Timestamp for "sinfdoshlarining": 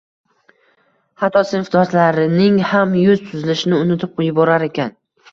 1.49-2.57